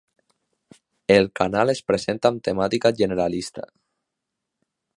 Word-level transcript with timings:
El 1.15 1.27
canal 1.41 1.73
es 1.73 1.81
presenta 1.91 2.31
amb 2.33 2.41
temàtica 2.47 2.93
generalista. 3.03 3.67